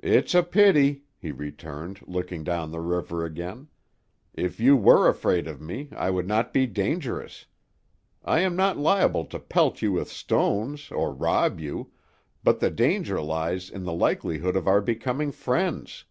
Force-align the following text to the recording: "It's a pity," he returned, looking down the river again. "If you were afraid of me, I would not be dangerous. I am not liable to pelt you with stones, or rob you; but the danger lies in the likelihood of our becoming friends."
"It's 0.00 0.34
a 0.34 0.42
pity," 0.42 1.02
he 1.18 1.30
returned, 1.30 2.00
looking 2.06 2.42
down 2.42 2.70
the 2.70 2.80
river 2.80 3.22
again. 3.22 3.68
"If 4.32 4.58
you 4.60 4.78
were 4.78 5.06
afraid 5.10 5.46
of 5.46 5.60
me, 5.60 5.90
I 5.94 6.08
would 6.08 6.26
not 6.26 6.54
be 6.54 6.66
dangerous. 6.66 7.44
I 8.24 8.40
am 8.40 8.56
not 8.56 8.78
liable 8.78 9.26
to 9.26 9.38
pelt 9.38 9.82
you 9.82 9.92
with 9.92 10.08
stones, 10.10 10.90
or 10.90 11.12
rob 11.12 11.60
you; 11.60 11.92
but 12.42 12.60
the 12.60 12.70
danger 12.70 13.20
lies 13.20 13.68
in 13.68 13.84
the 13.84 13.92
likelihood 13.92 14.56
of 14.56 14.66
our 14.66 14.80
becoming 14.80 15.30
friends." 15.30 16.06